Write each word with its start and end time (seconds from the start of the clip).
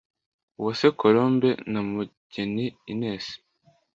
Uwase 0.59 0.87
Colombe 1.01 1.49
na 1.71 1.79
Mugeni 1.89 2.65
Ines 2.91 3.25